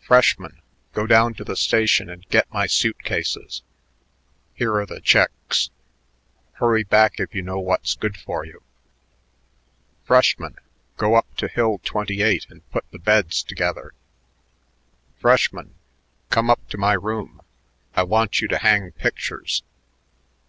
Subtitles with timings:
[0.00, 0.62] "Freshman!
[0.94, 3.62] go down to the station and get my suit cases.
[4.52, 5.70] Here are the checks.
[6.54, 8.64] Hurry back if you know what's good for you."...
[10.02, 10.56] "Freshman!
[10.96, 13.94] go up to Hill Twenty eight and put the beds together."...
[15.20, 15.76] "Freshman!
[16.30, 17.40] come up to my room.
[17.94, 19.62] I want you to hang pictures."